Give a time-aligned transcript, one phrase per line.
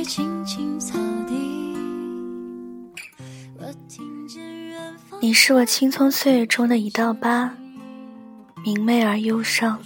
[0.00, 0.98] 在青青草
[1.28, 1.76] 地。
[3.58, 7.52] 我听见远方你是我青葱岁月中的一道疤，
[8.64, 9.78] 明媚而忧伤。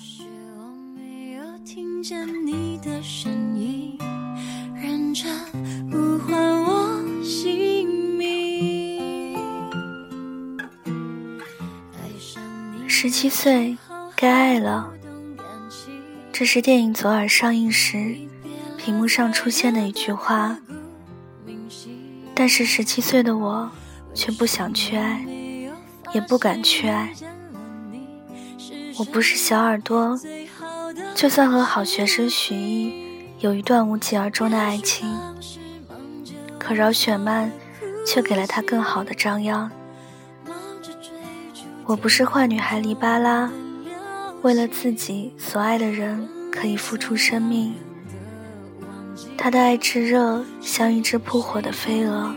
[12.87, 13.77] 十七岁，
[14.15, 14.93] 该爱了。
[16.33, 18.17] 这是电影《左耳》上映时，
[18.85, 20.59] 屏幕上出现的一句话。
[22.35, 23.71] 但是十七岁的我，
[24.13, 25.25] 却不想去爱，
[26.13, 27.15] 也不敢去爱。
[28.99, 30.21] 我不是小耳朵，
[31.15, 32.93] 就算和好学生许弋
[33.39, 35.09] 有一段无疾而终的爱情，
[36.59, 37.51] 可饶雪漫
[38.07, 39.71] 却给了他更好的张扬。
[41.87, 43.51] 我不是坏女孩黎巴拉，
[44.43, 47.73] 为了自己所爱的人可以付出生命。
[49.37, 52.35] 他的爱炙热，像一只扑火的飞蛾，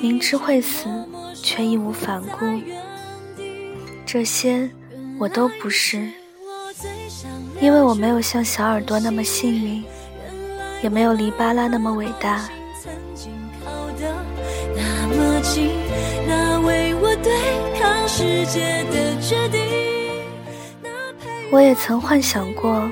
[0.00, 0.88] 明知会死，
[1.34, 2.46] 却义无反顾。
[4.04, 4.68] 这些
[5.18, 6.08] 我都不是，
[7.60, 9.84] 因为我没有像小耳朵那么幸运，
[10.82, 12.48] 也没有黎巴拉那么伟大。
[21.50, 22.88] 我也曾幻想过，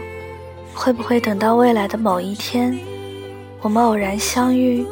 [0.82, 2.74] 会不会等到未来的某一天，
[3.60, 4.82] 我们偶然相遇，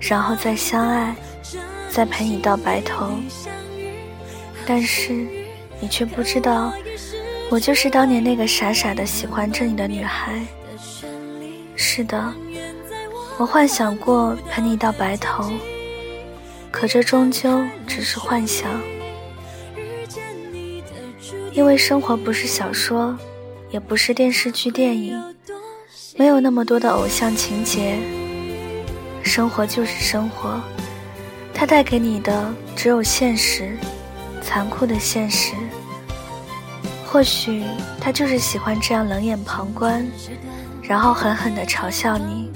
[0.00, 1.14] 然后再相爱，
[1.88, 3.12] 再陪你到白头。
[4.66, 5.24] 但是，
[5.78, 6.72] 你却不知道，
[7.48, 10.40] 我就是当年那个傻傻的喜欢着你的女孩。
[11.76, 12.34] 是的，
[13.38, 15.48] 我幻想过陪你到白头，
[16.72, 18.68] 可这终究只是幻想。
[21.52, 23.16] 因为生活不是小说，
[23.70, 25.22] 也不是电视剧、电影，
[26.16, 27.98] 没有那么多的偶像情节。
[29.22, 30.60] 生活就是生活，
[31.54, 33.76] 它带给你的只有现实，
[34.42, 35.54] 残酷的现实。
[37.06, 37.64] 或许
[38.00, 40.06] 他就是喜欢这样冷眼旁观，
[40.82, 42.50] 然后狠狠地嘲笑你。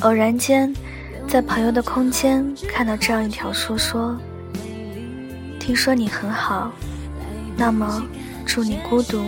[0.00, 0.74] 偶然间，
[1.28, 4.18] 在朋友的空间看到这样一条说说：
[5.60, 6.72] 听说你很好。
[7.56, 8.02] 那么，
[8.46, 9.22] 祝你孤独，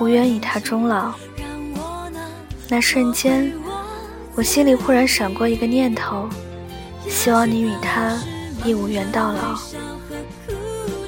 [0.00, 1.12] 无缘与他终老。
[2.68, 3.52] 那瞬间，
[4.34, 6.28] 我心里忽然闪过一个念头，
[7.08, 8.18] 希望你与他
[8.64, 9.58] 亦无缘到老。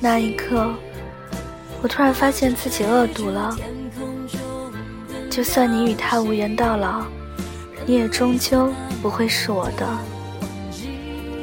[0.01, 0.73] 那一刻，
[1.83, 3.57] 我突然发现自己恶毒了。
[5.31, 7.05] 就算你与他无缘到老，
[7.87, 9.87] 你也终究不会是我的。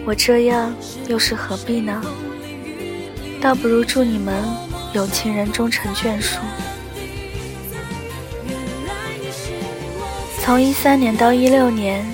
[0.06, 0.74] 我这样
[1.08, 2.02] 又是何必呢？
[3.42, 4.34] 倒不如祝你们
[4.96, 6.40] 有情人终成眷属。
[10.42, 12.06] 从一三年到一六年，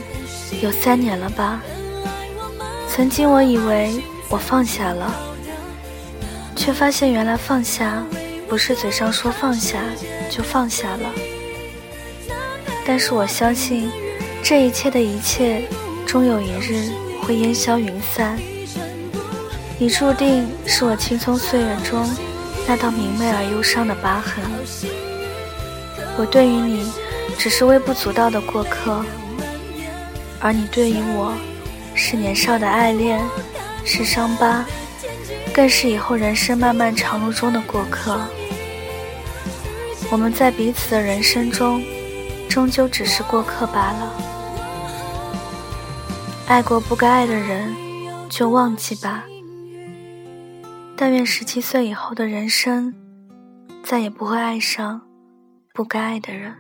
[0.64, 1.62] 有三年了吧？
[2.90, 5.14] 曾经我以为我放下了，
[6.56, 8.04] 却发现原来放下
[8.50, 9.78] 不是嘴上说放下
[10.30, 11.14] 就放下了。
[12.84, 13.92] 但是我相信，
[14.42, 15.62] 这一切的一切，
[16.08, 16.92] 终有一日
[17.22, 18.40] 会烟消云散。
[19.78, 22.10] 你注定是我青葱岁月中
[22.72, 24.42] 那道明媚而忧伤的疤痕。
[26.18, 26.90] 我对于你
[27.38, 29.04] 只是微不足道的过客，
[30.40, 31.34] 而你对于我
[31.96, 33.22] 是年少的爱恋，
[33.84, 34.64] 是伤疤，
[35.54, 38.18] 更是以后人生漫漫长路中的过客。
[40.10, 41.84] 我们在彼此的人生中，
[42.48, 44.16] 终究只是过客罢了。
[46.48, 47.76] 爱过不该爱的人，
[48.30, 49.26] 就忘记吧。
[51.02, 52.94] 但愿十七岁以后的人生，
[53.84, 55.02] 再也不会爱上
[55.74, 56.56] 不该爱的人。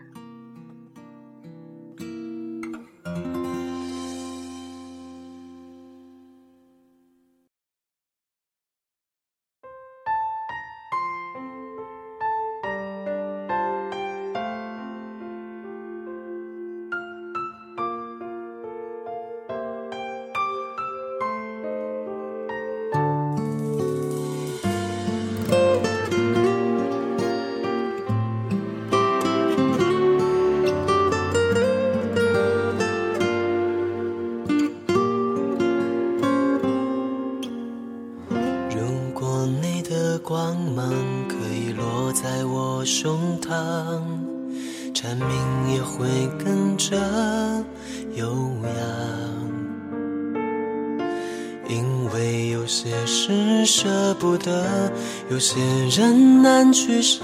[52.71, 54.89] 有些事舍不得，
[55.29, 55.59] 有些
[55.89, 57.19] 人难取舍，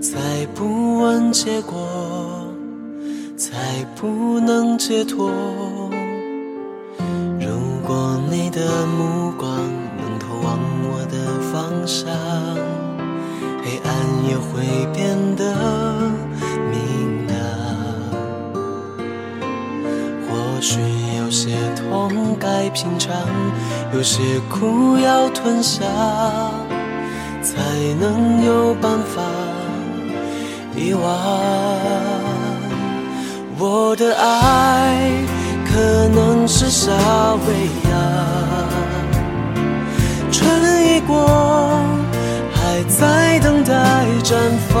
[0.00, 1.76] 再不问结果，
[3.94, 5.30] 不能解脱。
[23.94, 25.84] 有些苦要吞下，
[27.42, 27.60] 才
[28.00, 29.20] 能有办法
[30.74, 31.02] 遗忘。
[33.58, 35.12] 我的爱
[35.66, 36.90] 可能是沙
[37.46, 37.94] 威亚，
[40.32, 40.50] 春
[40.86, 41.78] 已过，
[42.50, 44.34] 还在等待绽
[44.70, 44.72] 放。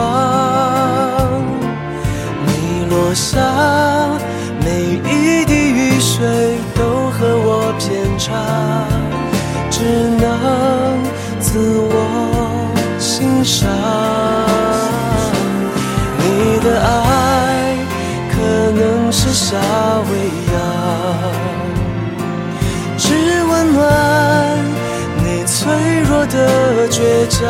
[2.46, 3.38] 你落下，
[4.64, 8.32] 每一滴雨水都和我偏差，
[9.82, 11.02] 只能
[11.40, 11.58] 自
[11.90, 11.94] 我
[13.00, 13.68] 欣赏。
[16.18, 16.22] 你
[16.60, 16.88] 的爱。
[18.30, 18.36] 可
[18.70, 18.80] 能
[19.10, 19.56] 是夏
[20.08, 20.50] 威夷，
[22.96, 23.08] 只
[23.44, 23.82] 温暖
[25.18, 25.60] 你脆
[26.08, 27.40] 弱的倔强，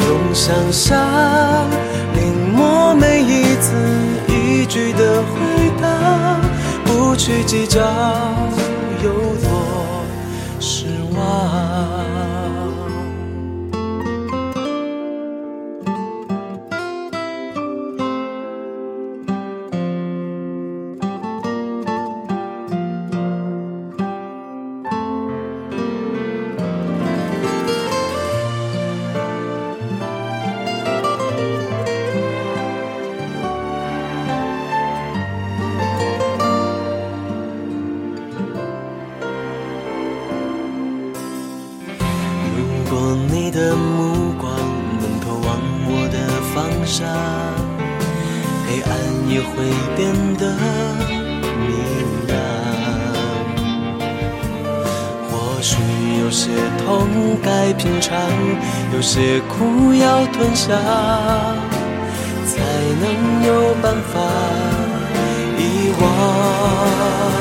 [0.00, 0.98] 用想象
[2.14, 2.20] 临
[2.56, 3.74] 摹每一字
[4.28, 5.32] 一句的回
[5.80, 5.86] 答，
[6.84, 7.80] 不去计较
[9.02, 9.10] 有
[9.42, 9.51] 多
[11.22, 12.11] 爱
[56.32, 56.48] 有些
[56.78, 58.18] 痛该品尝，
[58.94, 60.72] 有些苦要吞下，
[62.46, 62.56] 才
[63.02, 64.18] 能有办法
[65.58, 67.31] 遗忘。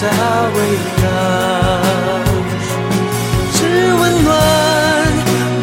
[0.00, 0.06] 夏
[0.54, 0.58] 未
[1.02, 1.06] 央，
[3.52, 3.58] 只
[3.94, 4.30] 温暖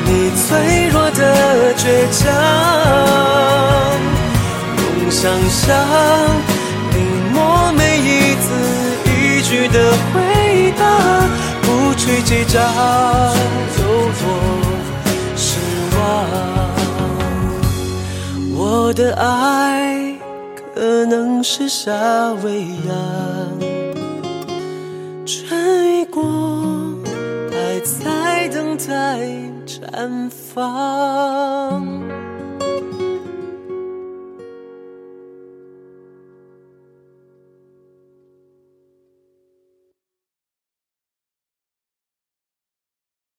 [0.06, 0.44] 你脆
[0.92, 1.22] 弱的
[1.78, 2.22] 倔强，
[4.78, 5.64] 用想象
[6.92, 6.96] 临
[7.34, 8.46] 摹每一字
[9.06, 9.78] 一句的
[10.12, 10.20] 回
[10.78, 10.84] 答，
[11.62, 13.82] 不去计较有
[14.20, 14.22] 多
[15.38, 15.48] 失
[15.96, 15.98] 望。
[18.54, 20.13] 我的爱
[20.74, 21.94] 可能是夏
[22.44, 22.94] 未央
[25.65, 25.95] 爱。
[26.15, 26.24] 过，
[27.51, 29.19] 还在等待
[29.65, 32.25] 绽放。